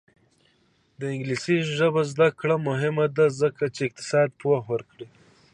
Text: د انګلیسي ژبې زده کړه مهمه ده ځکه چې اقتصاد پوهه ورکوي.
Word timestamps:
د 0.99 1.01
انګلیسي 1.13 1.57
ژبې 1.77 2.03
زده 2.11 2.27
کړه 2.39 2.55
مهمه 2.67 3.05
ده 3.17 3.25
ځکه 3.41 3.63
چې 3.75 3.81
اقتصاد 3.87 4.29
پوهه 4.39 4.65
ورکوي. 4.73 5.07